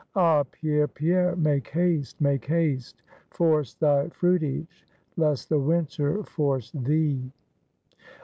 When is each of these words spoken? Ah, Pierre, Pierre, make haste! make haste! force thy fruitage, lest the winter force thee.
Ah, 0.15 0.41
Pierre, 0.41 0.87
Pierre, 0.87 1.35
make 1.35 1.67
haste! 1.67 2.19
make 2.19 2.45
haste! 2.45 3.03
force 3.29 3.75
thy 3.75 4.09
fruitage, 4.09 4.87
lest 5.15 5.47
the 5.49 5.59
winter 5.59 6.23
force 6.23 6.71
thee. 6.71 7.31